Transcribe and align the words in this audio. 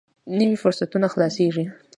نوي 0.37 0.57
فرصتونه 0.63 1.07
خلاصېږي. 1.13 1.65